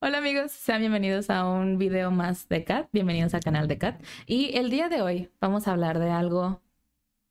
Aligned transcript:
Hola 0.00 0.18
amigos, 0.18 0.52
sean 0.52 0.80
bienvenidos 0.80 1.28
a 1.28 1.44
un 1.44 1.76
video 1.76 2.12
más 2.12 2.48
de 2.48 2.62
Cat. 2.62 2.88
Bienvenidos 2.92 3.34
al 3.34 3.40
canal 3.40 3.66
de 3.66 3.78
Cat. 3.78 4.00
Y 4.26 4.56
el 4.56 4.70
día 4.70 4.88
de 4.88 5.02
hoy 5.02 5.32
vamos 5.40 5.66
a 5.66 5.72
hablar 5.72 5.98
de 5.98 6.08
algo 6.10 6.62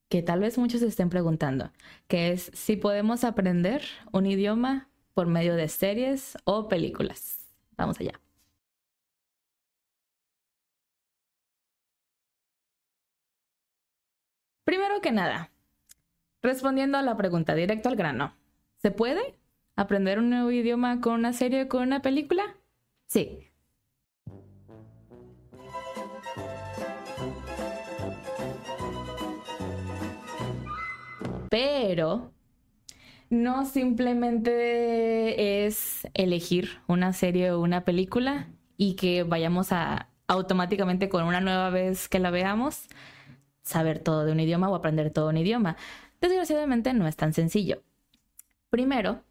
que 0.09 0.21
tal 0.21 0.41
vez 0.41 0.57
muchos 0.57 0.81
estén 0.81 1.09
preguntando, 1.09 1.71
que 2.07 2.31
es 2.31 2.51
si 2.53 2.75
podemos 2.75 3.23
aprender 3.23 3.83
un 4.11 4.25
idioma 4.25 4.89
por 5.13 5.27
medio 5.27 5.55
de 5.55 5.69
series 5.69 6.37
o 6.43 6.67
películas. 6.67 7.47
Vamos 7.77 7.99
allá. 8.01 8.19
Primero 14.65 14.99
que 15.01 15.11
nada, 15.13 15.51
respondiendo 16.41 16.97
a 16.97 17.01
la 17.01 17.15
pregunta 17.15 17.55
directo 17.55 17.87
al 17.89 17.95
grano, 17.95 18.35
¿se 18.81 18.91
puede 18.91 19.37
aprender 19.77 20.19
un 20.19 20.29
nuevo 20.29 20.51
idioma 20.51 20.99
con 20.99 21.13
una 21.13 21.31
serie 21.31 21.63
o 21.63 21.67
con 21.69 21.83
una 21.83 22.01
película? 22.01 22.57
Sí. 23.07 23.47
Pero 31.49 32.33
no 33.29 33.65
simplemente 33.65 35.65
es 35.65 36.07
elegir 36.13 36.81
una 36.87 37.13
serie 37.13 37.51
o 37.51 37.61
una 37.61 37.85
película 37.85 38.49
y 38.75 38.95
que 38.95 39.23
vayamos 39.23 39.71
a 39.71 40.09
automáticamente 40.27 41.07
con 41.07 41.23
una 41.23 41.39
nueva 41.39 41.69
vez 41.69 42.09
que 42.09 42.19
la 42.19 42.31
veamos 42.31 42.87
saber 43.61 43.99
todo 43.99 44.25
de 44.25 44.31
un 44.31 44.39
idioma 44.39 44.69
o 44.69 44.75
aprender 44.75 45.11
todo 45.11 45.29
un 45.29 45.37
idioma. 45.37 45.77
Desgraciadamente 46.21 46.93
no 46.93 47.07
es 47.07 47.15
tan 47.15 47.33
sencillo. 47.33 47.83
Primero, 48.69 49.23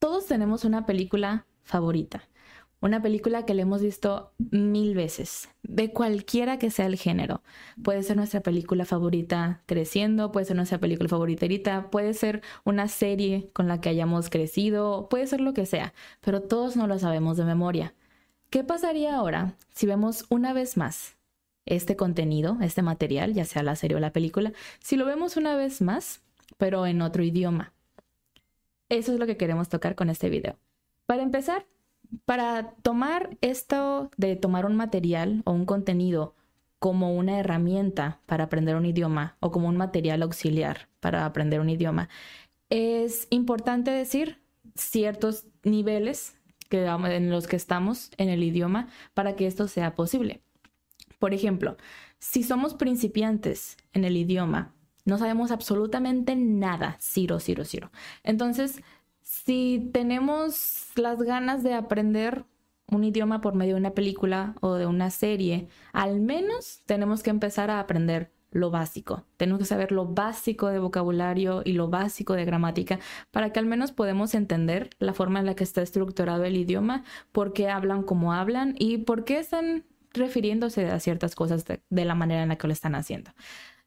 todos 0.00 0.26
tenemos 0.26 0.64
una 0.64 0.86
película 0.86 1.46
favorita, 1.62 2.22
una 2.80 3.02
película 3.02 3.44
que 3.44 3.52
le 3.52 3.62
hemos 3.62 3.82
visto 3.82 4.32
mil 4.38 4.94
veces, 4.94 5.50
de 5.62 5.92
cualquiera 5.92 6.58
que 6.58 6.70
sea 6.70 6.86
el 6.86 6.96
género. 6.96 7.42
Puede 7.84 8.02
ser 8.02 8.16
nuestra 8.16 8.40
película 8.40 8.86
favorita 8.86 9.62
creciendo, 9.66 10.32
puede 10.32 10.46
ser 10.46 10.56
nuestra 10.56 10.78
película 10.78 11.10
favorita 11.10 11.90
puede 11.90 12.14
ser 12.14 12.40
una 12.64 12.88
serie 12.88 13.50
con 13.52 13.68
la 13.68 13.82
que 13.82 13.90
hayamos 13.90 14.30
crecido, 14.30 15.08
puede 15.10 15.26
ser 15.26 15.42
lo 15.42 15.52
que 15.52 15.66
sea, 15.66 15.92
pero 16.22 16.40
todos 16.40 16.76
no 16.76 16.86
lo 16.86 16.98
sabemos 16.98 17.36
de 17.36 17.44
memoria. 17.44 17.94
¿Qué 18.48 18.64
pasaría 18.64 19.14
ahora 19.14 19.56
si 19.74 19.86
vemos 19.86 20.24
una 20.30 20.54
vez 20.54 20.78
más 20.78 21.18
este 21.66 21.94
contenido, 21.94 22.56
este 22.62 22.80
material, 22.80 23.34
ya 23.34 23.44
sea 23.44 23.62
la 23.62 23.76
serie 23.76 23.98
o 23.98 24.00
la 24.00 24.14
película, 24.14 24.52
si 24.80 24.96
lo 24.96 25.04
vemos 25.04 25.36
una 25.36 25.56
vez 25.56 25.82
más, 25.82 26.22
pero 26.56 26.86
en 26.86 27.02
otro 27.02 27.22
idioma? 27.22 27.74
Eso 28.90 29.12
es 29.12 29.18
lo 29.18 29.26
que 29.26 29.36
queremos 29.36 29.68
tocar 29.68 29.94
con 29.94 30.10
este 30.10 30.28
video. 30.28 30.58
Para 31.06 31.22
empezar, 31.22 31.66
para 32.24 32.74
tomar 32.82 33.38
esto 33.40 34.10
de 34.16 34.36
tomar 34.36 34.66
un 34.66 34.76
material 34.76 35.42
o 35.46 35.52
un 35.52 35.64
contenido 35.64 36.34
como 36.80 37.14
una 37.14 37.38
herramienta 37.38 38.20
para 38.26 38.44
aprender 38.44 38.74
un 38.74 38.86
idioma 38.86 39.36
o 39.40 39.52
como 39.52 39.68
un 39.68 39.76
material 39.76 40.22
auxiliar 40.22 40.88
para 40.98 41.24
aprender 41.24 41.60
un 41.60 41.70
idioma, 41.70 42.08
es 42.68 43.28
importante 43.30 43.90
decir 43.90 44.42
ciertos 44.74 45.46
niveles 45.62 46.36
en 46.70 47.30
los 47.30 47.46
que 47.46 47.56
estamos 47.56 48.10
en 48.16 48.28
el 48.28 48.42
idioma 48.42 48.88
para 49.14 49.36
que 49.36 49.46
esto 49.46 49.68
sea 49.68 49.94
posible. 49.94 50.42
Por 51.18 51.34
ejemplo, 51.34 51.76
si 52.18 52.42
somos 52.42 52.74
principiantes 52.74 53.76
en 53.92 54.04
el 54.04 54.16
idioma, 54.16 54.74
no 55.04 55.18
sabemos 55.18 55.50
absolutamente 55.50 56.36
nada, 56.36 56.96
ciro, 57.00 57.40
ciro, 57.40 57.64
ciro. 57.64 57.90
Entonces, 58.22 58.82
si 59.22 59.90
tenemos 59.92 60.88
las 60.96 61.22
ganas 61.22 61.62
de 61.62 61.74
aprender 61.74 62.44
un 62.88 63.04
idioma 63.04 63.40
por 63.40 63.54
medio 63.54 63.74
de 63.74 63.80
una 63.80 63.94
película 63.94 64.54
o 64.60 64.74
de 64.74 64.86
una 64.86 65.10
serie, 65.10 65.68
al 65.92 66.20
menos 66.20 66.82
tenemos 66.86 67.22
que 67.22 67.30
empezar 67.30 67.70
a 67.70 67.80
aprender 67.80 68.32
lo 68.50 68.70
básico. 68.70 69.24
Tenemos 69.36 69.60
que 69.60 69.64
saber 69.64 69.92
lo 69.92 70.06
básico 70.06 70.68
de 70.68 70.80
vocabulario 70.80 71.62
y 71.64 71.72
lo 71.72 71.88
básico 71.88 72.34
de 72.34 72.44
gramática 72.44 72.98
para 73.30 73.52
que 73.52 73.60
al 73.60 73.66
menos 73.66 73.92
podamos 73.92 74.34
entender 74.34 74.90
la 74.98 75.14
forma 75.14 75.38
en 75.38 75.46
la 75.46 75.54
que 75.54 75.64
está 75.64 75.82
estructurado 75.82 76.44
el 76.44 76.56
idioma, 76.56 77.04
por 77.32 77.52
qué 77.52 77.68
hablan 77.68 78.02
como 78.02 78.32
hablan 78.32 78.74
y 78.78 78.98
por 78.98 79.24
qué 79.24 79.38
están 79.38 79.84
refiriéndose 80.12 80.86
a 80.90 80.98
ciertas 80.98 81.36
cosas 81.36 81.64
de, 81.64 81.82
de 81.88 82.04
la 82.04 82.16
manera 82.16 82.42
en 82.42 82.48
la 82.48 82.56
que 82.56 82.66
lo 82.66 82.72
están 82.72 82.96
haciendo. 82.96 83.30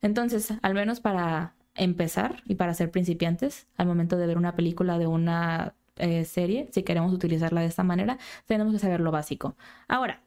Entonces, 0.03 0.53
al 0.61 0.73
menos 0.73 0.99
para 0.99 1.55
empezar 1.75 2.43
y 2.45 2.55
para 2.55 2.73
ser 2.73 2.91
principiantes 2.91 3.67
al 3.77 3.87
momento 3.87 4.17
de 4.17 4.27
ver 4.27 4.37
una 4.37 4.55
película 4.55 4.99
de 4.99 5.07
una 5.07 5.75
eh, 5.95 6.25
serie, 6.25 6.67
si 6.71 6.83
queremos 6.83 7.13
utilizarla 7.13 7.61
de 7.61 7.67
esta 7.67 7.83
manera, 7.83 8.19
tenemos 8.45 8.73
que 8.73 8.79
saber 8.79 8.99
lo 8.99 9.11
básico. 9.11 9.55
Ahora, 9.87 10.21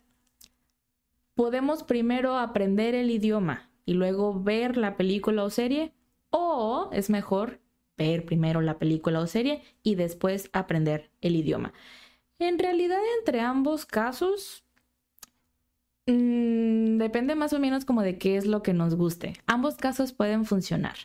podemos 1.34 1.82
primero 1.82 2.38
aprender 2.38 2.94
el 2.94 3.10
idioma 3.10 3.70
y 3.84 3.92
luego 3.92 4.42
ver 4.42 4.78
la 4.78 4.97
película 4.97 5.44
o 5.44 5.50
serie, 5.50 5.92
o 6.31 6.88
es 6.92 7.10
mejor 7.10 7.60
ver 7.98 8.25
primero 8.25 8.62
la 8.62 8.78
película 8.78 9.20
o 9.20 9.26
serie 9.26 9.62
y 9.82 9.94
después 9.94 10.48
aprender 10.54 11.10
el 11.20 11.36
idioma. 11.36 11.75
En 12.38 12.59
realidad, 12.59 13.00
entre 13.19 13.41
ambos 13.41 13.84
casos, 13.84 14.66
mmm, 16.06 16.99
depende 16.99 17.34
más 17.34 17.53
o 17.53 17.59
menos 17.59 17.84
como 17.84 18.03
de 18.03 18.19
qué 18.19 18.37
es 18.37 18.47
lo 18.47 18.62
que 18.62 18.72
nos 18.72 18.94
guste. 18.94 19.34
Ambos 19.47 19.77
casos 19.77 20.12
pueden 20.12 20.44
funcionar. 20.44 20.97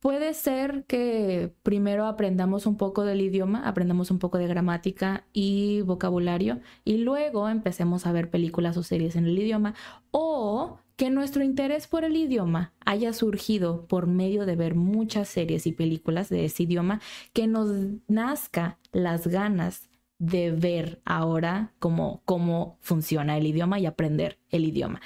Puede 0.00 0.34
ser 0.34 0.84
que 0.86 1.52
primero 1.62 2.06
aprendamos 2.06 2.66
un 2.66 2.76
poco 2.76 3.04
del 3.04 3.22
idioma, 3.22 3.66
aprendamos 3.66 4.10
un 4.10 4.18
poco 4.18 4.38
de 4.38 4.46
gramática 4.46 5.24
y 5.32 5.80
vocabulario 5.82 6.60
y 6.84 6.98
luego 6.98 7.48
empecemos 7.48 8.06
a 8.06 8.12
ver 8.12 8.30
películas 8.30 8.76
o 8.76 8.82
series 8.82 9.16
en 9.16 9.24
el 9.24 9.38
idioma 9.38 9.74
o 10.12 10.78
que 10.96 11.10
nuestro 11.10 11.42
interés 11.42 11.86
por 11.86 12.04
el 12.04 12.16
idioma 12.16 12.72
haya 12.84 13.12
surgido 13.12 13.86
por 13.86 14.06
medio 14.06 14.46
de 14.46 14.56
ver 14.56 14.74
muchas 14.74 15.28
series 15.28 15.66
y 15.66 15.72
películas 15.72 16.28
de 16.28 16.44
ese 16.44 16.62
idioma, 16.62 17.00
que 17.32 17.46
nos 17.46 17.70
nazca 18.06 18.78
las 18.92 19.26
ganas 19.26 19.88
de 20.18 20.50
ver 20.50 21.00
ahora 21.04 21.72
cómo, 21.78 22.22
cómo 22.24 22.78
funciona 22.80 23.36
el 23.36 23.46
idioma 23.46 23.78
y 23.78 23.86
aprender 23.86 24.38
el 24.50 24.64
idioma. 24.64 25.00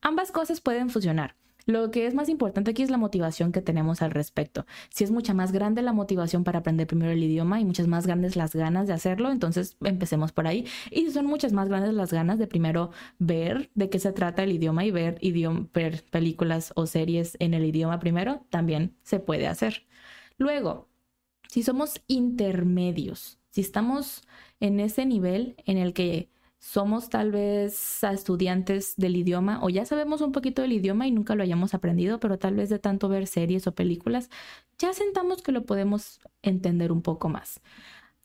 Ambas 0.00 0.32
cosas 0.32 0.60
pueden 0.60 0.90
funcionar. 0.90 1.36
Lo 1.66 1.90
que 1.90 2.06
es 2.06 2.14
más 2.14 2.28
importante 2.28 2.70
aquí 2.70 2.84
es 2.84 2.90
la 2.90 2.96
motivación 2.96 3.50
que 3.50 3.60
tenemos 3.60 4.00
al 4.00 4.12
respecto. 4.12 4.66
Si 4.88 5.02
es 5.02 5.10
mucha 5.10 5.34
más 5.34 5.50
grande 5.50 5.82
la 5.82 5.92
motivación 5.92 6.44
para 6.44 6.60
aprender 6.60 6.86
primero 6.86 7.10
el 7.10 7.22
idioma 7.22 7.60
y 7.60 7.64
muchas 7.64 7.88
más 7.88 8.06
grandes 8.06 8.36
las 8.36 8.54
ganas 8.54 8.86
de 8.86 8.92
hacerlo, 8.92 9.32
entonces 9.32 9.76
empecemos 9.82 10.30
por 10.30 10.46
ahí. 10.46 10.64
Y 10.92 11.06
si 11.06 11.10
son 11.10 11.26
muchas 11.26 11.52
más 11.52 11.68
grandes 11.68 11.92
las 11.92 12.12
ganas 12.12 12.38
de 12.38 12.46
primero 12.46 12.92
ver 13.18 13.70
de 13.74 13.90
qué 13.90 13.98
se 13.98 14.12
trata 14.12 14.44
el 14.44 14.52
idioma 14.52 14.84
y 14.84 14.92
ver, 14.92 15.18
ver 15.74 16.04
películas 16.04 16.72
o 16.76 16.86
series 16.86 17.36
en 17.40 17.52
el 17.52 17.64
idioma 17.64 17.98
primero, 17.98 18.46
también 18.48 18.94
se 19.02 19.18
puede 19.18 19.48
hacer. 19.48 19.86
Luego, 20.38 20.88
si 21.48 21.64
somos 21.64 22.00
intermedios, 22.06 23.40
si 23.56 23.62
estamos 23.62 24.20
en 24.60 24.80
ese 24.80 25.06
nivel 25.06 25.56
en 25.64 25.78
el 25.78 25.94
que 25.94 26.28
somos 26.58 27.08
tal 27.08 27.32
vez 27.32 28.04
estudiantes 28.04 28.96
del 28.98 29.16
idioma 29.16 29.60
o 29.62 29.70
ya 29.70 29.86
sabemos 29.86 30.20
un 30.20 30.32
poquito 30.32 30.60
del 30.60 30.72
idioma 30.74 31.06
y 31.06 31.10
nunca 31.10 31.34
lo 31.34 31.42
hayamos 31.42 31.72
aprendido, 31.72 32.20
pero 32.20 32.38
tal 32.38 32.54
vez 32.54 32.68
de 32.68 32.78
tanto 32.78 33.08
ver 33.08 33.26
series 33.26 33.66
o 33.66 33.74
películas, 33.74 34.28
ya 34.78 34.92
sentamos 34.92 35.40
que 35.40 35.52
lo 35.52 35.64
podemos 35.64 36.20
entender 36.42 36.92
un 36.92 37.00
poco 37.00 37.30
más. 37.30 37.62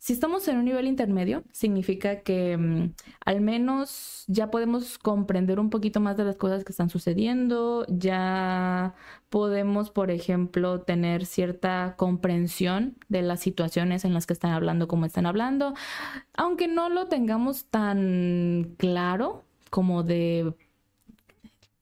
Si 0.02 0.14
estamos 0.14 0.48
en 0.48 0.58
un 0.58 0.66
nivel 0.66 0.88
intermedio, 0.88 1.44
significa 1.52 2.22
que 2.22 2.58
mm, 2.58 2.94
al 3.24 3.40
menos 3.40 4.24
ya 4.28 4.50
podemos 4.50 4.98
comprender 4.98 5.60
un 5.60 5.70
poquito 5.70 6.00
más 6.00 6.18
de 6.18 6.24
las 6.24 6.38
cosas 6.38 6.64
que 6.64 6.72
están 6.72 6.90
sucediendo, 6.90 7.86
ya 7.88 8.96
podemos, 9.30 9.92
por 9.92 10.10
ejemplo, 10.10 10.82
tener 10.82 11.28
cierta 11.28 11.94
comprensión 11.98 12.98
de 13.10 13.22
las 13.22 13.42
situaciones 13.42 14.04
en 14.04 14.16
las 14.16 14.26
que 14.26 14.34
están 14.34 14.54
hablando 14.54 14.88
como 14.88 15.06
están 15.06 15.28
hablando, 15.28 15.76
aunque 16.34 16.68
no 16.68 16.90
lo 16.90 17.06
tengamos 17.08 17.66
tan 17.66 18.74
claro 18.80 19.44
como 19.70 20.02
de 20.02 20.56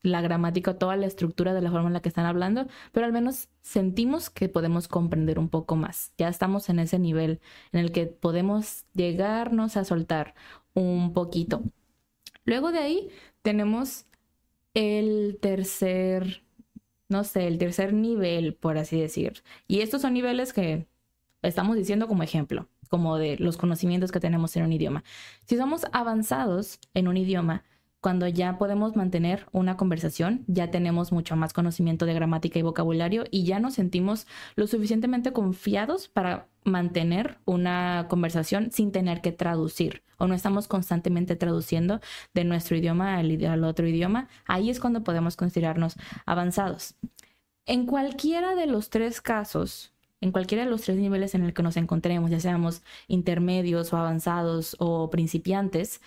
la 0.02 0.20
gramática, 0.22 0.78
toda 0.78 0.96
la 0.96 1.06
estructura 1.06 1.54
de 1.54 1.60
la 1.60 1.70
forma 1.70 1.88
en 1.88 1.92
la 1.94 2.00
que 2.00 2.08
están 2.08 2.26
hablando, 2.26 2.66
pero 2.92 3.06
al 3.06 3.12
menos 3.12 3.48
sentimos 3.62 4.30
que 4.30 4.48
podemos 4.48 4.88
comprender 4.88 5.38
un 5.38 5.48
poco 5.48 5.76
más. 5.76 6.12
Ya 6.18 6.28
estamos 6.28 6.68
en 6.68 6.78
ese 6.78 6.98
nivel 6.98 7.40
en 7.72 7.80
el 7.80 7.92
que 7.92 8.06
podemos 8.06 8.84
llegarnos 8.94 9.76
a 9.76 9.84
soltar 9.84 10.34
un 10.74 11.12
poquito. 11.12 11.62
Luego 12.44 12.72
de 12.72 12.78
ahí 12.78 13.08
tenemos 13.42 14.06
el 14.74 15.38
tercer, 15.40 16.42
no 17.08 17.24
sé, 17.24 17.46
el 17.46 17.58
tercer 17.58 17.92
nivel, 17.92 18.54
por 18.54 18.78
así 18.78 19.00
decir. 19.00 19.42
Y 19.68 19.80
estos 19.80 20.02
son 20.02 20.14
niveles 20.14 20.52
que 20.52 20.86
estamos 21.42 21.76
diciendo 21.76 22.08
como 22.08 22.22
ejemplo, 22.22 22.68
como 22.88 23.18
de 23.18 23.36
los 23.38 23.56
conocimientos 23.56 24.12
que 24.12 24.20
tenemos 24.20 24.56
en 24.56 24.64
un 24.64 24.72
idioma. 24.72 25.04
Si 25.44 25.56
somos 25.56 25.86
avanzados 25.92 26.80
en 26.94 27.08
un 27.08 27.16
idioma, 27.16 27.64
cuando 28.00 28.26
ya 28.26 28.56
podemos 28.56 28.96
mantener 28.96 29.46
una 29.52 29.76
conversación, 29.76 30.44
ya 30.46 30.70
tenemos 30.70 31.12
mucho 31.12 31.36
más 31.36 31.52
conocimiento 31.52 32.06
de 32.06 32.14
gramática 32.14 32.58
y 32.58 32.62
vocabulario 32.62 33.24
y 33.30 33.44
ya 33.44 33.60
nos 33.60 33.74
sentimos 33.74 34.26
lo 34.56 34.66
suficientemente 34.66 35.32
confiados 35.32 36.08
para 36.08 36.48
mantener 36.64 37.38
una 37.44 38.06
conversación 38.08 38.70
sin 38.72 38.92
tener 38.92 39.20
que 39.20 39.32
traducir 39.32 40.02
o 40.20 40.26
no 40.26 40.34
estamos 40.34 40.68
constantemente 40.68 41.34
traduciendo 41.34 42.00
de 42.34 42.44
nuestro 42.44 42.76
idioma 42.76 43.16
al, 43.16 43.44
al 43.44 43.64
otro 43.64 43.86
idioma, 43.86 44.28
ahí 44.46 44.68
es 44.68 44.78
cuando 44.78 45.02
podemos 45.02 45.36
considerarnos 45.36 45.96
avanzados. 46.26 46.94
En 47.64 47.86
cualquiera 47.86 48.54
de 48.54 48.66
los 48.66 48.90
tres 48.90 49.22
casos, 49.22 49.92
en 50.20 50.32
cualquiera 50.32 50.64
de 50.64 50.70
los 50.70 50.82
tres 50.82 50.98
niveles 50.98 51.34
en 51.34 51.44
el 51.44 51.54
que 51.54 51.62
nos 51.62 51.78
encontremos, 51.78 52.30
ya 52.30 52.38
seamos 52.38 52.82
intermedios 53.08 53.92
o 53.92 53.96
avanzados 53.96 54.76
o 54.78 55.08
principiantes, 55.08 56.02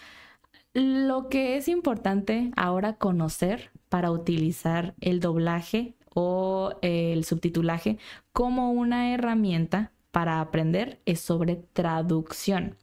lo 0.73 1.29
que 1.29 1.57
es 1.57 1.67
importante 1.67 2.51
ahora 2.55 2.97
conocer 2.97 3.71
para 3.89 4.11
utilizar 4.11 4.95
el 5.01 5.19
doblaje 5.19 5.95
o 6.13 6.77
el 6.81 7.25
subtitulaje 7.25 7.97
como 8.31 8.71
una 8.71 9.13
herramienta 9.13 9.91
para 10.11 10.41
aprender 10.41 11.01
es 11.05 11.19
sobre 11.19 11.55
traducción. 11.55 12.77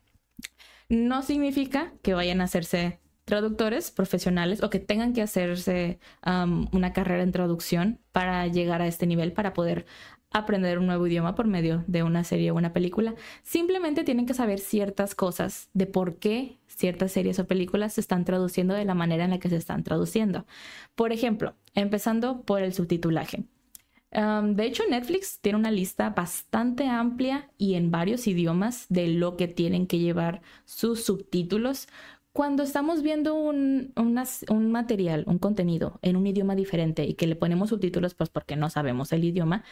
No 0.88 1.22
significa 1.22 1.92
que 2.02 2.14
vayan 2.14 2.40
a 2.40 2.44
hacerse 2.44 3.00
traductores 3.30 3.90
profesionales 3.92 4.62
o 4.62 4.68
que 4.68 4.80
tengan 4.80 5.14
que 5.14 5.22
hacerse 5.22 6.00
una 6.72 6.92
carrera 6.92 7.22
en 7.22 7.32
traducción 7.32 8.00
para 8.12 8.46
llegar 8.48 8.82
a 8.82 8.88
este 8.88 9.06
nivel, 9.06 9.32
para 9.32 9.54
poder 9.54 9.86
aprender 10.32 10.78
un 10.78 10.86
nuevo 10.86 11.06
idioma 11.06 11.34
por 11.34 11.46
medio 11.46 11.84
de 11.86 12.02
una 12.02 12.24
serie 12.24 12.50
o 12.50 12.56
una 12.56 12.72
película. 12.72 13.14
Simplemente 13.42 14.04
tienen 14.04 14.26
que 14.26 14.34
saber 14.34 14.58
ciertas 14.58 15.14
cosas 15.14 15.70
de 15.72 15.86
por 15.86 16.18
qué 16.18 16.58
ciertas 16.66 17.12
series 17.12 17.38
o 17.38 17.46
películas 17.46 17.94
se 17.94 18.00
están 18.00 18.24
traduciendo 18.24 18.74
de 18.74 18.84
la 18.84 18.94
manera 18.94 19.24
en 19.24 19.30
la 19.30 19.38
que 19.38 19.48
se 19.48 19.56
están 19.56 19.82
traduciendo. 19.84 20.46
Por 20.94 21.12
ejemplo, 21.12 21.54
empezando 21.74 22.42
por 22.42 22.62
el 22.62 22.72
subtitulaje. 22.74 23.44
de 24.12 24.64
hecho, 24.64 24.82
Netflix 24.88 25.38
tiene 25.40 25.58
una 25.58 25.70
lista 25.70 26.10
bastante 26.10 26.88
amplia 26.88 27.48
y 27.58 27.74
en 27.74 27.90
varios 27.90 28.26
idiomas 28.26 28.86
de 28.88 29.06
lo 29.06 29.36
que 29.36 29.46
tienen 29.46 29.86
que 29.86 29.98
llevar 29.98 30.42
sus 30.64 31.04
subtítulos. 31.04 31.86
Cuando 32.32 32.62
estamos 32.62 33.02
viendo 33.02 33.34
un, 33.34 33.92
material, 34.70 35.24
un 35.26 35.38
contenido 35.38 35.98
en 36.02 36.16
un 36.16 36.26
idioma 36.26 36.54
diferente 36.54 37.04
y 37.04 37.14
que 37.14 37.26
le 37.26 37.34
ponemos 37.34 37.70
subtítulos, 37.70 38.14
pues 38.14 38.30
porque 38.30 38.54
no 38.54 38.70
sabemos 38.70 39.12
el 39.12 39.24
idioma, 39.24 39.64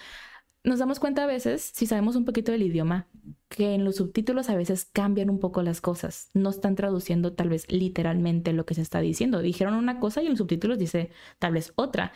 nos 0.64 0.80
damos 0.80 0.98
cuenta 0.98 1.22
a 1.22 1.26
veces, 1.26 1.70
si 1.74 1.86
sabemos 1.86 2.16
un 2.16 2.24
poquito 2.24 2.50
del 2.50 2.62
idioma, 2.62 3.06
que 3.48 3.74
en 3.74 3.84
los 3.84 3.96
subtítulos 3.96 4.50
a 4.50 4.56
veces 4.56 4.84
cambian 4.84 5.30
un 5.30 5.38
poco 5.38 5.62
las 5.62 5.80
cosas. 5.80 6.30
No 6.34 6.50
están 6.50 6.74
traduciendo 6.74 7.32
tal 7.32 7.48
vez 7.48 7.70
literalmente 7.70 8.52
lo 8.52 8.66
que 8.66 8.74
se 8.74 8.82
está 8.82 9.00
diciendo. 9.00 9.40
Dijeron 9.40 9.74
una 9.74 10.00
cosa 10.00 10.20
y 10.20 10.26
en 10.26 10.32
los 10.32 10.38
subtítulos 10.38 10.78
dice 10.78 11.10
tal 11.38 11.52
vez 11.52 11.72
otra. 11.76 12.12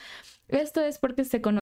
Esto 0.49 0.81
es 0.81 0.99
porque 0.99 1.25
se 1.25 1.41
conoce. 1.41 1.62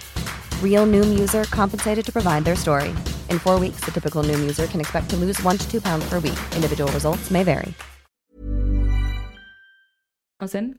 Real 0.61 0.87
Noom 0.87 1.19
user 1.19 1.43
compensated 1.51 2.03
to 2.03 2.11
provide 2.11 2.43
their 2.43 2.55
story. 2.55 2.89
In 3.29 3.37
four 3.37 3.59
weeks, 3.59 3.81
the 3.85 3.91
typical 3.91 4.23
Noom 4.23 4.39
user 4.39 4.65
can 4.65 4.79
expect 4.79 5.09
to 5.11 5.17
lose 5.17 5.39
one 5.43 5.57
to 5.59 5.69
two 5.69 5.79
pounds 5.79 6.03
per 6.09 6.19
week. 6.19 6.39
Individual 6.55 6.91
results 6.91 7.29
may 7.29 7.43
vary. 7.43 7.75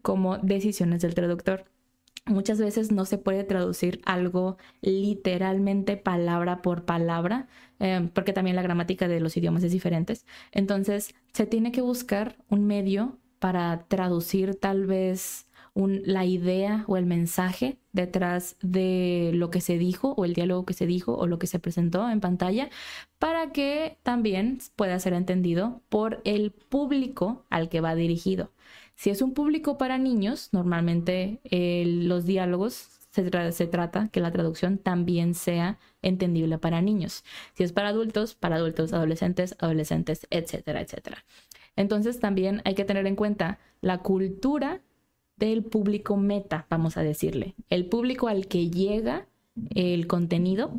Como 0.03 0.39
decisiones 0.39 1.03
del 1.03 1.15
traductor. 1.15 1.65
Muchas 2.27 2.59
veces 2.59 2.93
no 2.93 3.05
se 3.05 3.19
puede 3.19 3.45
traducir 3.45 4.01
algo 4.05 4.57
literalmente 4.81 5.97
palabra 5.97 6.63
por 6.63 6.85
palabra, 6.85 7.49
eh, 7.81 8.09
porque 8.13 8.33
también 8.33 8.57
la 8.57 8.63
gramática 8.63 9.09
de 9.09 9.21
los 9.21 9.37
idiomas 9.37 9.63
es 9.65 9.73
diferente. 9.73 10.15
Entonces, 10.53 11.15
se 11.33 11.47
tiene 11.47 11.73
que 11.73 11.81
buscar 11.81 12.37
un 12.49 12.67
medio 12.67 13.19
para 13.39 13.87
traducir 13.89 14.55
tal 14.55 14.87
vez 14.87 15.47
la 15.75 16.25
idea 16.25 16.85
o 16.87 16.97
el 16.97 17.07
mensaje 17.07 17.79
detrás 17.93 18.57
de 18.61 19.31
lo 19.35 19.51
que 19.51 19.61
se 19.61 19.79
dijo 19.79 20.13
o 20.17 20.25
el 20.25 20.35
diálogo 20.35 20.67
que 20.67 20.75
se 20.75 20.87
dijo 20.87 21.15
o 21.15 21.27
lo 21.27 21.39
que 21.39 21.47
se 21.47 21.59
presentó 21.59 22.09
en 22.11 22.21
pantalla 22.21 22.69
para 23.19 23.53
que 23.53 23.99
también 24.03 24.59
pueda 24.77 24.99
ser 24.99 25.15
entendido 25.15 25.81
por 25.89 26.21
el 26.25 26.51
público 26.51 27.45
al 27.49 27.69
que 27.69 27.81
va 27.81 27.95
dirigido. 27.95 28.53
Si 28.95 29.11
es 29.11 29.23
un 29.23 29.33
público 29.33 29.79
para 29.79 29.99
niños, 29.99 30.51
normalmente 30.53 31.41
los 31.85 32.27
diálogos 32.27 32.89
se, 33.11 33.53
se, 33.53 33.67
trata 33.67 34.09
que 34.09 34.21
la 34.21 34.31
traducción 34.31 34.79
también 34.79 35.35
sea 35.35 35.79
entendible 36.03 36.59
para 36.59 36.81
niños. 36.83 37.25
Si 37.55 37.63
es 37.63 37.73
para 37.73 37.89
adultos, 37.89 38.35
para 38.35 38.57
adultos, 38.57 38.93
adolescentes, 38.93 39.55
adolescentes, 39.59 40.27
etcétera, 40.31 40.81
etcétera. 40.81 41.25
Entonces 41.77 42.21
también 42.21 42.63
hay 42.65 42.75
que 42.75 42.85
tener 42.85 43.07
en 43.07 43.17
cuenta 43.17 43.59
la 43.81 43.99
cultura 43.99 44.81
del 45.37 45.65
público 45.65 46.17
meta, 46.17 46.67
vamos 46.71 46.97
a 46.97 47.03
decirle. 47.03 47.55
El 47.71 47.87
público 47.87 48.29
al 48.29 48.47
que 48.47 48.71
llega 48.71 49.27
el 49.75 50.07
contenido 50.07 50.73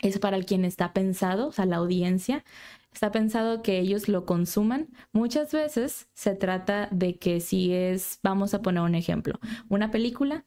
es 0.00 0.18
para 0.18 0.36
el 0.36 0.46
quien 0.46 0.64
está 0.64 0.92
pensado, 0.92 1.48
o 1.48 1.52
sea, 1.52 1.66
la 1.66 1.76
audiencia 1.76 2.44
está 2.92 3.10
pensado 3.10 3.62
que 3.62 3.78
ellos 3.78 4.08
lo 4.08 4.26
consuman. 4.26 4.88
Muchas 5.12 5.52
veces 5.52 6.08
se 6.12 6.34
trata 6.34 6.88
de 6.90 7.16
que 7.16 7.40
si 7.40 7.72
es, 7.72 8.18
vamos 8.22 8.52
a 8.54 8.62
poner 8.62 8.82
un 8.82 8.94
ejemplo, 8.94 9.38
una 9.68 9.90
película 9.90 10.44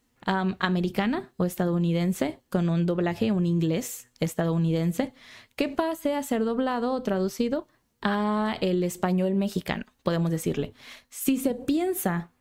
americana 0.58 1.32
o 1.36 1.44
estadounidense 1.44 2.40
con 2.48 2.68
un 2.68 2.84
doblaje, 2.84 3.30
un 3.30 3.46
inglés 3.46 4.10
estadounidense, 4.18 5.14
que 5.54 5.68
pase 5.68 6.14
a 6.14 6.22
ser 6.22 6.44
doblado 6.44 6.92
o 6.92 7.02
traducido 7.02 7.68
a 8.02 8.56
el 8.60 8.82
español 8.82 9.36
mexicano, 9.36 9.84
podemos 10.02 10.30
decirle. 10.30 10.74
Si 11.08 11.38
se 11.38 11.54
piensa 11.54 12.32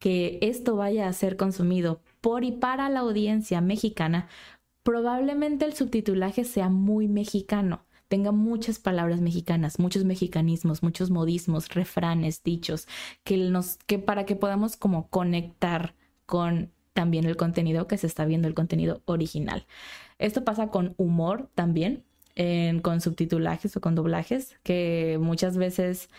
que 0.00 0.40
esto 0.42 0.74
vaya 0.74 1.08
a 1.08 1.12
ser 1.12 1.36
consumido 1.36 2.00
por 2.20 2.42
y 2.44 2.50
para 2.50 2.88
la 2.88 3.00
audiencia 3.00 3.60
mexicana, 3.60 4.28
probablemente 4.82 5.64
el 5.64 5.74
subtitulaje 5.74 6.44
sea 6.44 6.68
muy 6.68 7.06
mexicano 7.06 7.84
tenga 8.10 8.32
muchas 8.32 8.80
palabras 8.80 9.20
mexicanas, 9.20 9.78
muchos 9.78 10.04
mexicanismos, 10.04 10.82
muchos 10.82 11.10
modismos, 11.10 11.68
refranes, 11.68 12.42
dichos, 12.42 12.88
que 13.22 13.36
nos, 13.36 13.76
que 13.86 14.00
para 14.00 14.26
que 14.26 14.34
podamos 14.34 14.76
como 14.76 15.08
conectar 15.08 15.94
con 16.26 16.72
también 16.92 17.24
el 17.24 17.36
contenido 17.36 17.86
que 17.86 17.96
se 17.98 18.08
está 18.08 18.24
viendo, 18.24 18.48
el 18.48 18.54
contenido 18.54 19.00
original. 19.04 19.64
Esto 20.18 20.42
pasa 20.42 20.70
con 20.70 20.94
humor 20.96 21.50
también, 21.54 22.04
con 22.82 23.00
subtitulajes 23.00 23.76
o 23.76 23.80
con 23.80 23.94
doblajes, 23.94 24.56
que 24.64 25.16
muchas 25.20 25.56
veces 25.56 26.10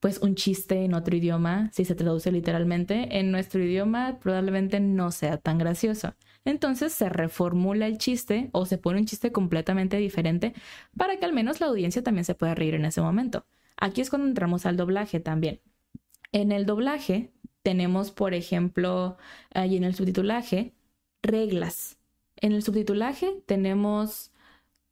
pues 0.00 0.18
un 0.18 0.34
chiste 0.34 0.84
en 0.84 0.94
otro 0.94 1.14
idioma, 1.14 1.70
si 1.72 1.84
se 1.84 1.94
traduce 1.94 2.32
literalmente, 2.32 3.18
en 3.18 3.30
nuestro 3.30 3.62
idioma 3.62 4.18
probablemente 4.18 4.80
no 4.80 5.10
sea 5.12 5.36
tan 5.36 5.58
gracioso. 5.58 6.14
Entonces 6.44 6.92
se 6.94 7.10
reformula 7.10 7.86
el 7.86 7.98
chiste 7.98 8.48
o 8.52 8.64
se 8.64 8.78
pone 8.78 8.98
un 8.98 9.06
chiste 9.06 9.30
completamente 9.30 9.98
diferente 9.98 10.54
para 10.96 11.18
que 11.18 11.26
al 11.26 11.34
menos 11.34 11.60
la 11.60 11.66
audiencia 11.66 12.02
también 12.02 12.24
se 12.24 12.34
pueda 12.34 12.54
reír 12.54 12.74
en 12.74 12.86
ese 12.86 13.02
momento. 13.02 13.46
Aquí 13.76 14.00
es 14.00 14.08
cuando 14.08 14.26
entramos 14.26 14.64
al 14.64 14.78
doblaje 14.78 15.20
también. 15.20 15.60
En 16.32 16.50
el 16.50 16.64
doblaje 16.64 17.32
tenemos, 17.62 18.10
por 18.10 18.32
ejemplo, 18.32 19.18
ahí 19.52 19.76
en 19.76 19.84
el 19.84 19.94
subtitulaje, 19.94 20.72
reglas. 21.22 21.98
En 22.36 22.52
el 22.52 22.62
subtitulaje 22.62 23.42
tenemos 23.46 24.32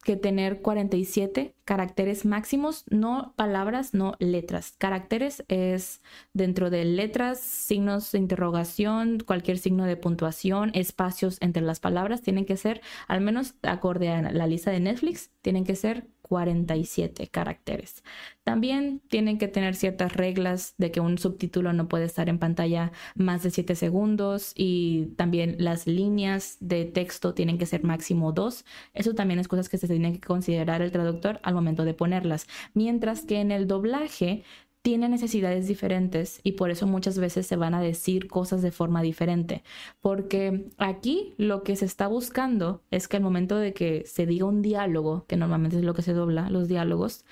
que 0.04 0.16
tener 0.16 0.60
47 0.60 1.54
caracteres 1.68 2.24
máximos, 2.24 2.86
no 2.88 3.34
palabras, 3.36 3.92
no 3.92 4.14
letras. 4.20 4.74
Caracteres 4.78 5.44
es 5.48 6.00
dentro 6.32 6.70
de 6.70 6.86
letras, 6.86 7.40
signos 7.40 8.10
de 8.10 8.20
interrogación, 8.20 9.18
cualquier 9.20 9.58
signo 9.58 9.84
de 9.84 9.98
puntuación, 9.98 10.70
espacios 10.72 11.36
entre 11.42 11.62
las 11.62 11.78
palabras, 11.78 12.22
tienen 12.22 12.46
que 12.46 12.56
ser, 12.56 12.80
al 13.06 13.20
menos 13.20 13.54
acorde 13.60 14.08
a 14.08 14.32
la 14.32 14.46
lista 14.46 14.70
de 14.70 14.80
Netflix, 14.80 15.30
tienen 15.42 15.66
que 15.66 15.76
ser 15.76 16.06
47 16.28 17.28
caracteres. 17.28 18.04
También 18.44 19.00
tienen 19.08 19.38
que 19.38 19.48
tener 19.48 19.74
ciertas 19.74 20.14
reglas 20.14 20.74
de 20.78 20.90
que 20.90 21.00
un 21.00 21.18
subtítulo 21.18 21.72
no 21.72 21.88
puede 21.88 22.04
estar 22.04 22.28
en 22.28 22.38
pantalla 22.38 22.92
más 23.14 23.42
de 23.42 23.50
7 23.50 23.74
segundos 23.74 24.52
y 24.54 25.14
también 25.16 25.56
las 25.58 25.86
líneas 25.86 26.58
de 26.60 26.84
texto 26.84 27.34
tienen 27.34 27.58
que 27.58 27.66
ser 27.66 27.82
máximo 27.82 28.32
2. 28.32 28.64
Eso 28.94 29.14
también 29.14 29.40
es 29.40 29.48
cosas 29.48 29.68
que 29.68 29.78
se 29.78 29.88
tienen 29.88 30.14
que 30.14 30.26
considerar 30.26 30.82
el 30.82 30.92
traductor 30.92 31.40
momento 31.58 31.84
de 31.84 31.94
ponerlas. 31.94 32.46
Mientras 32.74 33.22
que 33.22 33.40
en 33.40 33.52
el 33.52 33.66
doblaje 33.66 34.44
tiene 34.82 35.08
necesidades 35.08 35.66
diferentes 35.68 36.40
y 36.42 36.52
por 36.52 36.70
eso 36.70 36.86
muchas 36.86 37.18
veces 37.18 37.46
se 37.46 37.56
van 37.56 37.74
a 37.74 37.80
decir 37.80 38.28
cosas 38.28 38.62
de 38.62 38.70
forma 38.70 39.02
diferente. 39.02 39.62
Porque 40.00 40.70
aquí 40.78 41.34
lo 41.36 41.62
que 41.62 41.76
se 41.76 41.84
está 41.84 42.06
buscando 42.06 42.82
es 42.90 43.08
que 43.08 43.18
al 43.18 43.22
momento 43.22 43.56
de 43.58 43.74
que 43.74 44.04
se 44.06 44.26
diga 44.26 44.46
un 44.46 44.62
diálogo, 44.62 45.26
que 45.26 45.36
normalmente 45.36 45.76
es 45.76 45.84
lo 45.84 45.94
que 45.94 46.02
se 46.02 46.14
dobla, 46.14 46.48
los 46.50 46.68
diálogos, 46.68 47.24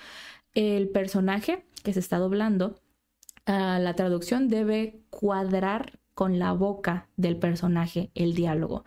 el 0.55 0.89
personaje 0.91 1.65
que 1.83 1.93
se 1.93 2.01
está 2.01 2.19
doblando, 2.19 2.81
ah, 3.47 3.79
la 3.81 3.95
traducción 3.95 4.49
debe 4.49 5.01
cuadrar 5.11 5.99
con 6.15 6.39
la 6.39 6.53
boca 6.53 7.09
del 7.17 7.39
personaje 7.39 8.11
el 8.15 8.35
diálogo. 8.35 8.85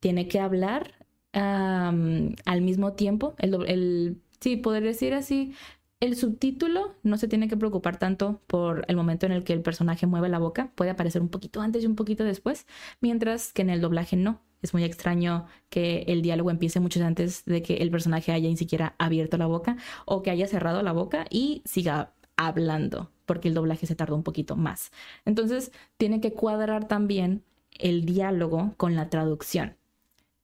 Tiene 0.00 0.28
que 0.28 0.40
hablar 0.40 0.94
al 1.32 2.62
mismo 2.62 2.94
tiempo, 2.94 3.34
el, 3.38 3.54
el 3.68 4.22
sí, 4.40 4.56
poder 4.56 4.82
decir 4.82 5.14
así, 5.14 5.54
el 6.00 6.16
subtítulo 6.16 6.94
no 7.02 7.16
se 7.16 7.28
tiene 7.28 7.48
que 7.48 7.56
preocupar 7.56 7.98
tanto 7.98 8.42
por 8.46 8.84
el 8.88 8.96
momento 8.96 9.26
en 9.26 9.32
el 9.32 9.44
que 9.44 9.54
el 9.54 9.62
personaje 9.62 10.06
mueve 10.06 10.28
la 10.28 10.38
boca, 10.38 10.70
puede 10.74 10.90
aparecer 10.90 11.22
un 11.22 11.28
poquito 11.28 11.62
antes 11.62 11.82
y 11.82 11.86
un 11.86 11.96
poquito 11.96 12.24
después, 12.24 12.66
mientras 13.00 13.52
que 13.52 13.62
en 13.62 13.70
el 13.70 13.80
doblaje 13.80 14.16
no. 14.16 14.42
Es 14.62 14.72
muy 14.74 14.84
extraño 14.84 15.46
que 15.70 16.04
el 16.08 16.22
diálogo 16.22 16.50
empiece 16.50 16.80
mucho 16.80 17.04
antes 17.04 17.44
de 17.44 17.62
que 17.62 17.76
el 17.76 17.90
personaje 17.90 18.32
haya 18.32 18.48
ni 18.48 18.56
siquiera 18.56 18.94
abierto 18.98 19.36
la 19.38 19.46
boca 19.46 19.76
o 20.06 20.22
que 20.22 20.30
haya 20.30 20.46
cerrado 20.48 20.82
la 20.82 20.92
boca 20.92 21.26
y 21.30 21.62
siga 21.64 22.14
hablando, 22.36 23.10
porque 23.26 23.48
el 23.48 23.54
doblaje 23.54 23.86
se 23.86 23.94
tardó 23.94 24.16
un 24.16 24.22
poquito 24.22 24.56
más. 24.56 24.90
Entonces, 25.24 25.72
tiene 25.96 26.20
que 26.20 26.32
cuadrar 26.32 26.88
también 26.88 27.44
el 27.78 28.04
diálogo 28.04 28.74
con 28.76 28.94
la 28.94 29.08
traducción. 29.10 29.76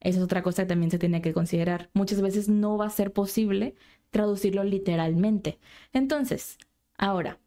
Esa 0.02 0.18
es 0.18 0.24
otra 0.24 0.42
cosa 0.42 0.64
que 0.64 0.68
también 0.68 0.90
se 0.90 0.98
tiene 0.98 1.22
que 1.22 1.32
considerar. 1.32 1.90
Muchas 1.94 2.20
veces 2.20 2.48
no 2.48 2.76
va 2.76 2.86
a 2.86 2.90
ser 2.90 3.12
posible 3.12 3.74
traducirlo 4.10 4.64
literalmente. 4.64 5.58
Entonces, 5.92 6.58
ahora, 6.98 7.38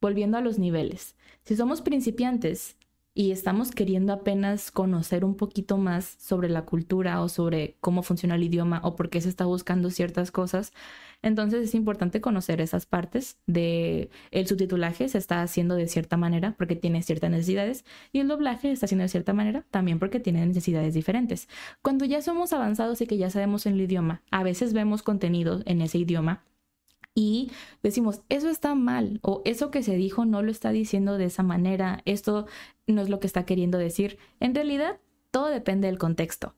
volviendo 0.00 0.38
a 0.38 0.40
los 0.40 0.58
niveles, 0.58 1.16
si 1.44 1.54
somos 1.54 1.82
principiantes 1.82 2.76
y 3.18 3.32
estamos 3.32 3.72
queriendo 3.72 4.12
apenas 4.12 4.70
conocer 4.70 5.24
un 5.24 5.34
poquito 5.34 5.76
más 5.76 6.14
sobre 6.20 6.48
la 6.48 6.64
cultura 6.64 7.20
o 7.20 7.28
sobre 7.28 7.76
cómo 7.80 8.04
funciona 8.04 8.36
el 8.36 8.44
idioma 8.44 8.80
o 8.84 8.94
por 8.94 9.10
qué 9.10 9.20
se 9.20 9.28
está 9.28 9.44
buscando 9.44 9.90
ciertas 9.90 10.30
cosas, 10.30 10.72
entonces 11.20 11.64
es 11.64 11.74
importante 11.74 12.20
conocer 12.20 12.60
esas 12.60 12.86
partes 12.86 13.36
de 13.48 14.08
el 14.30 14.46
subtitulaje 14.46 15.08
se 15.08 15.18
está 15.18 15.42
haciendo 15.42 15.74
de 15.74 15.88
cierta 15.88 16.16
manera 16.16 16.54
porque 16.56 16.76
tiene 16.76 17.02
ciertas 17.02 17.32
necesidades 17.32 17.84
y 18.12 18.20
el 18.20 18.28
doblaje 18.28 18.68
se 18.68 18.74
está 18.74 18.86
haciendo 18.86 19.02
de 19.02 19.08
cierta 19.08 19.32
manera 19.32 19.66
también 19.72 19.98
porque 19.98 20.20
tiene 20.20 20.46
necesidades 20.46 20.94
diferentes. 20.94 21.48
Cuando 21.82 22.04
ya 22.04 22.22
somos 22.22 22.52
avanzados 22.52 23.00
y 23.00 23.08
que 23.08 23.16
ya 23.16 23.30
sabemos 23.30 23.66
el 23.66 23.80
idioma, 23.80 24.22
a 24.30 24.44
veces 24.44 24.74
vemos 24.74 25.02
contenido 25.02 25.60
en 25.66 25.80
ese 25.80 25.98
idioma 25.98 26.44
y 27.18 27.50
decimos, 27.82 28.22
eso 28.28 28.48
está 28.48 28.76
mal 28.76 29.18
o 29.22 29.42
eso 29.44 29.72
que 29.72 29.82
se 29.82 29.96
dijo 29.96 30.24
no 30.24 30.40
lo 30.40 30.52
está 30.52 30.70
diciendo 30.70 31.18
de 31.18 31.24
esa 31.24 31.42
manera, 31.42 32.00
esto 32.04 32.46
no 32.86 33.02
es 33.02 33.08
lo 33.08 33.18
que 33.18 33.26
está 33.26 33.44
queriendo 33.44 33.76
decir. 33.76 34.18
En 34.38 34.54
realidad, 34.54 35.00
todo 35.32 35.48
depende 35.48 35.88
del 35.88 35.98
contexto 35.98 36.54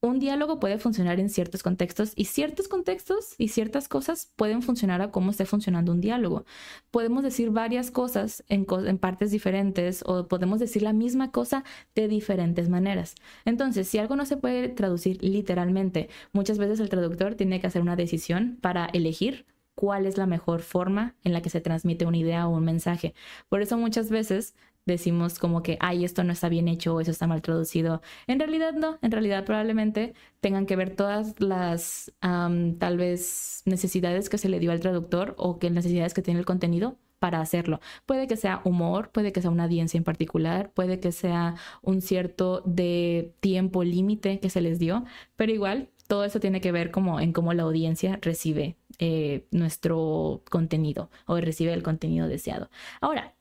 un 0.00 0.20
diálogo 0.20 0.60
puede 0.60 0.78
funcionar 0.78 1.18
en 1.18 1.28
ciertos 1.28 1.62
contextos 1.62 2.12
y 2.14 2.26
ciertos 2.26 2.68
contextos 2.68 3.34
y 3.36 3.48
ciertas 3.48 3.88
cosas 3.88 4.32
pueden 4.36 4.62
funcionar 4.62 5.02
a 5.02 5.10
cómo 5.10 5.32
esté 5.32 5.44
funcionando 5.44 5.90
un 5.90 6.00
diálogo. 6.00 6.44
Podemos 6.92 7.24
decir 7.24 7.50
varias 7.50 7.90
cosas 7.90 8.44
en, 8.48 8.66
en, 8.86 8.98
partes 8.98 9.32
diferentes 9.32 10.04
o 10.06 10.28
podemos 10.28 10.60
decir 10.60 10.82
la 10.82 10.92
misma 10.92 11.32
cosa 11.32 11.64
de 11.96 12.06
diferentes 12.06 12.68
maneras. 12.68 13.16
Entonces, 13.44 13.88
si 13.88 13.98
algo 13.98 14.14
no 14.14 14.24
se 14.24 14.36
puede 14.36 14.68
traducir 14.68 15.22
literalmente, 15.22 16.08
muchas 16.32 16.58
veces 16.58 16.78
el 16.78 16.88
traductor 16.88 17.34
tiene 17.34 17.60
que 17.60 17.66
hacer 17.66 17.82
una 17.82 17.96
decisión 17.96 18.58
para 18.60 18.86
elegir 18.86 19.46
cuál 19.78 20.06
es 20.06 20.18
la 20.18 20.26
mejor 20.26 20.62
forma 20.62 21.14
en 21.22 21.32
la 21.32 21.40
que 21.40 21.50
se 21.50 21.60
transmite 21.60 22.04
una 22.04 22.16
idea 22.16 22.48
o 22.48 22.56
un 22.56 22.64
mensaje. 22.64 23.14
Por 23.48 23.62
eso 23.62 23.78
muchas 23.78 24.10
veces 24.10 24.56
decimos 24.86 25.38
como 25.38 25.62
que, 25.62 25.76
ay, 25.78 26.04
esto 26.04 26.24
no 26.24 26.32
está 26.32 26.48
bien 26.48 26.66
hecho 26.66 26.96
o 26.96 27.00
eso 27.00 27.12
está 27.12 27.28
mal 27.28 27.42
traducido. 27.42 28.02
En 28.26 28.40
realidad 28.40 28.72
no, 28.72 28.98
en 29.02 29.12
realidad 29.12 29.44
probablemente 29.44 30.14
tengan 30.40 30.66
que 30.66 30.74
ver 30.74 30.96
todas 30.96 31.40
las 31.40 32.12
tal 32.20 32.96
vez 32.96 33.62
necesidades 33.66 34.28
que 34.28 34.38
se 34.38 34.48
le 34.48 34.58
dio 34.58 34.72
al 34.72 34.80
traductor 34.80 35.36
o 35.38 35.60
que 35.60 35.70
necesidades 35.70 36.12
que 36.12 36.22
tiene 36.22 36.40
el 36.40 36.46
contenido 36.46 36.96
para 37.20 37.40
hacerlo. 37.40 37.78
Puede 38.04 38.26
que 38.26 38.36
sea 38.36 38.60
humor, 38.64 39.10
puede 39.12 39.30
que 39.30 39.42
sea 39.42 39.52
una 39.52 39.64
audiencia 39.64 39.96
en 39.96 40.02
particular, 40.02 40.72
puede 40.72 40.98
que 40.98 41.12
sea 41.12 41.54
un 41.82 42.00
cierto 42.00 42.62
de 42.66 43.32
tiempo 43.38 43.84
límite 43.84 44.40
que 44.40 44.50
se 44.50 44.60
les 44.60 44.80
dio, 44.80 45.04
pero 45.36 45.52
igual 45.52 45.90
todo 46.08 46.24
eso 46.24 46.40
tiene 46.40 46.60
que 46.60 46.72
ver 46.72 46.90
como 46.90 47.20
en 47.20 47.32
cómo 47.32 47.52
la 47.52 47.62
audiencia 47.62 48.18
recibe 48.22 48.76
eh, 48.98 49.46
nuestro 49.50 50.42
contenido 50.50 51.10
o 51.26 51.36
recibe 51.38 51.72
el 51.72 51.82
contenido 51.82 52.28
deseado. 52.28 52.70
Ahora, 53.00 53.34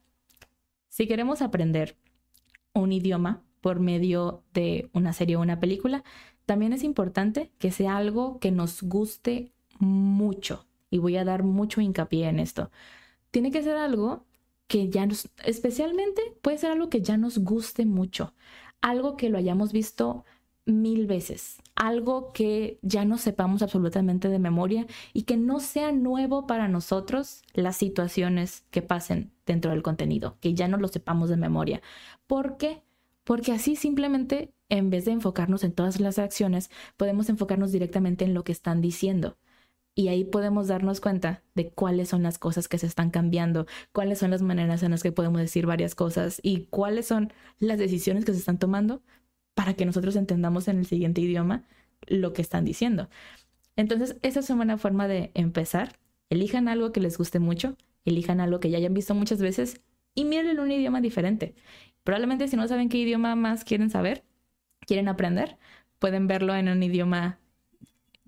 si 0.89 1.07
queremos 1.07 1.41
aprender 1.41 1.95
un 2.73 2.91
idioma 2.91 3.43
por 3.61 3.79
medio 3.79 4.43
de 4.53 4.89
una 4.93 5.13
serie 5.13 5.35
o 5.35 5.41
una 5.41 5.59
película, 5.59 6.03
también 6.45 6.73
es 6.73 6.83
importante 6.83 7.51
que 7.59 7.71
sea 7.71 7.97
algo 7.97 8.39
que 8.39 8.51
nos 8.51 8.81
guste 8.83 9.51
mucho. 9.79 10.65
Y 10.89 10.99
voy 10.99 11.17
a 11.17 11.25
dar 11.25 11.43
mucho 11.43 11.81
hincapié 11.81 12.29
en 12.29 12.39
esto. 12.39 12.71
Tiene 13.31 13.51
que 13.51 13.63
ser 13.63 13.77
algo 13.77 14.25
que 14.67 14.89
ya 14.89 15.05
nos, 15.05 15.29
especialmente 15.43 16.21
puede 16.41 16.57
ser 16.57 16.71
algo 16.71 16.89
que 16.89 17.01
ya 17.01 17.17
nos 17.17 17.39
guste 17.39 17.85
mucho. 17.85 18.33
Algo 18.81 19.17
que 19.17 19.29
lo 19.29 19.37
hayamos 19.37 19.71
visto 19.71 20.23
mil 20.67 21.07
veces, 21.07 21.57
algo 21.75 22.31
que 22.33 22.77
ya 22.81 23.05
no 23.05 23.17
sepamos 23.17 23.61
absolutamente 23.61 24.29
de 24.29 24.37
memoria 24.37 24.85
y 25.13 25.23
que 25.23 25.37
no 25.37 25.59
sea 25.59 25.91
nuevo 25.91 26.45
para 26.45 26.67
nosotros 26.67 27.41
las 27.53 27.77
situaciones 27.77 28.65
que 28.69 28.81
pasen 28.81 29.31
dentro 29.45 29.71
del 29.71 29.81
contenido, 29.81 30.37
que 30.41 30.53
ya 30.53 30.67
no 30.67 30.77
lo 30.77 30.89
sepamos 30.89 31.29
de 31.29 31.37
memoria. 31.37 31.81
¿Por 32.27 32.57
qué? 32.57 32.83
Porque 33.23 33.53
así 33.53 33.75
simplemente, 33.75 34.53
en 34.69 34.89
vez 34.89 35.05
de 35.05 35.11
enfocarnos 35.11 35.63
en 35.63 35.71
todas 35.71 35.99
las 35.99 36.19
acciones, 36.19 36.69
podemos 36.97 37.29
enfocarnos 37.29 37.71
directamente 37.71 38.25
en 38.25 38.33
lo 38.33 38.43
que 38.43 38.51
están 38.51 38.81
diciendo. 38.81 39.37
Y 39.95 40.09
ahí 40.09 40.25
podemos 40.25 40.67
darnos 40.67 41.01
cuenta 41.01 41.41
de 41.55 41.71
cuáles 41.71 42.09
son 42.09 42.21
las 42.21 42.37
cosas 42.37 42.67
que 42.67 42.77
se 42.77 42.85
están 42.85 43.09
cambiando, 43.09 43.65
cuáles 43.93 44.19
son 44.19 44.29
las 44.29 44.43
maneras 44.43 44.83
en 44.83 44.91
las 44.91 45.01
que 45.01 45.11
podemos 45.11 45.41
decir 45.41 45.65
varias 45.65 45.95
cosas 45.95 46.39
y 46.43 46.65
cuáles 46.65 47.07
son 47.07 47.33
las 47.57 47.79
decisiones 47.79 48.23
que 48.23 48.33
se 48.33 48.39
están 48.39 48.59
tomando 48.59 49.01
para 49.57 49.73
que 49.73 49.87
nosotros 49.87 50.15
entendamos 50.15 50.67
en 50.67 50.77
el 50.77 50.85
siguiente 50.85 51.19
idioma 51.19 51.63
lo 52.05 52.31
que 52.31 52.43
están 52.43 52.63
diciendo. 52.63 53.09
Entonces, 53.75 54.15
esa 54.21 54.39
es 54.39 54.49
una 54.51 54.57
buena 54.57 54.77
forma 54.77 55.07
de 55.07 55.31
empezar. 55.33 55.97
Elijan 56.29 56.67
algo 56.67 56.91
que 56.91 56.99
les 56.99 57.17
guste 57.17 57.39
mucho, 57.39 57.75
elijan 58.05 58.39
algo 58.39 58.59
que 58.59 58.69
ya 58.69 58.77
hayan 58.77 58.93
visto 58.93 59.15
muchas 59.15 59.41
veces 59.41 59.81
y 60.13 60.25
miren 60.25 60.59
un 60.59 60.71
idioma 60.71 61.01
diferente. 61.01 61.55
Probablemente 62.03 62.47
si 62.47 62.55
no 62.55 62.67
saben 62.67 62.87
qué 62.87 62.99
idioma 62.99 63.35
más 63.35 63.63
quieren 63.63 63.89
saber, 63.89 64.23
quieren 64.85 65.07
aprender, 65.07 65.57
pueden 65.97 66.27
verlo 66.27 66.53
en 66.55 66.69
un 66.69 66.83
idioma 66.83 67.39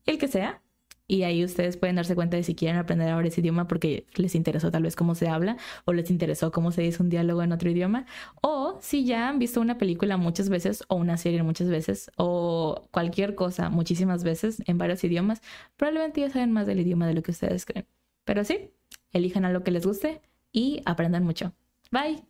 el 0.08 0.18
que 0.18 0.28
sea 0.28 0.64
y 1.10 1.24
ahí 1.24 1.44
ustedes 1.44 1.76
pueden 1.76 1.96
darse 1.96 2.14
cuenta 2.14 2.38
de 2.38 2.44
si 2.44 2.54
quieren 2.54 2.78
aprender 2.78 3.10
ahora 3.10 3.28
ese 3.28 3.42
idioma 3.42 3.68
porque 3.68 4.06
les 4.14 4.36
interesó 4.36 4.70
tal 4.70 4.84
vez 4.84 4.96
cómo 4.96 5.16
se 5.16 5.28
habla 5.28 5.58
o 5.86 5.92
les 5.92 6.12
interesó 6.12 6.52
cómo 6.52 6.72
se 6.72 6.84
dice 6.84 7.02
un 7.02 7.10
diálogo 7.10 7.42
en 7.42 7.52
otro 7.52 7.68
idioma 7.68 8.06
o 8.42 8.78
si 8.80 9.06
ya 9.06 9.28
han 9.28 9.40
visto 9.40 9.60
una 9.60 9.80
película 9.80 10.18
muchas 10.18 10.50
veces 10.50 10.84
o 10.88 10.96
una 10.96 11.18
serie 11.18 11.42
muchas 11.42 11.68
veces 11.68 12.12
o 12.16 12.88
cualquier 12.92 13.34
cosa 13.34 13.70
muchísimas 13.70 14.24
veces 14.24 14.62
en 14.68 14.78
varios 14.78 15.04
idiomas, 15.04 15.42
probablemente 15.78 16.22
ya 16.22 16.30
saben 16.30 16.52
más 16.52 16.68
del 16.68 16.80
idioma 16.80 17.08
de 17.08 17.16
lo 17.16 17.24
que 17.24 17.32
ustedes 17.32 17.66
creen. 17.66 17.88
Pero 18.24 18.44
sí, 18.44 18.70
elijan 19.12 19.46
a 19.46 19.52
lo 19.52 19.64
que 19.64 19.72
les 19.72 19.88
guste 19.88 20.22
y 20.52 20.84
aprendan 20.86 21.24
mucho. 21.24 21.54
Bye. 21.90 22.24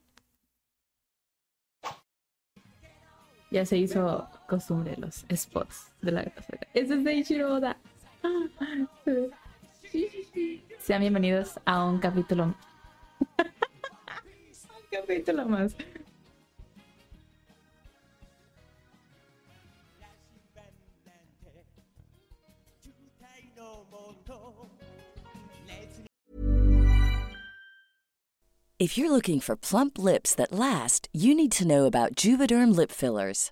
Ya 3.52 3.66
se 3.66 3.78
hizo 3.78 4.30
costumbre 4.48 4.96
los 4.98 5.26
spots 5.36 5.92
de 6.02 6.12
la 6.14 6.32
es 6.74 6.88
de 6.88 7.14
Ichiro 7.14 7.56
Oda. 7.56 7.78
Sean 10.86 11.02
bienvenidos 11.02 11.60
a 11.66 11.86
un 11.86 12.00
capítulo. 12.00 12.44
un 13.38 13.46
capítulo 14.92 15.46
más. 15.46 15.76
If 28.80 28.98
you're 28.98 29.12
looking 29.12 29.42
for 29.42 29.58
plump 29.58 29.98
lips 29.98 30.34
that 30.36 30.54
last, 30.54 31.10
you 31.12 31.36
need 31.36 31.52
to 31.52 31.68
know 31.68 31.86
about 31.86 32.16
Juvederm 32.16 32.74
lip 32.74 32.94
fillers. 32.94 33.52